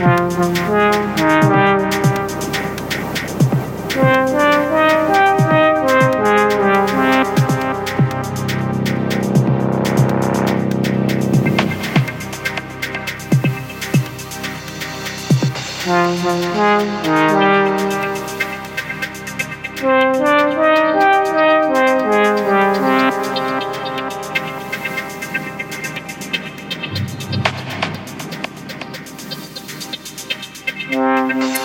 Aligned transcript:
Música 0.00 1.67